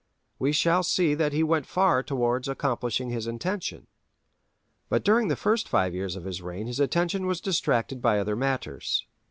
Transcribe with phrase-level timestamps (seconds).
[0.39, 3.85] We shall see that he went far towards accomplishing his intention.
[4.89, 8.35] But during the first five years of his reign his attention was distracted by other
[8.35, 9.05] matters.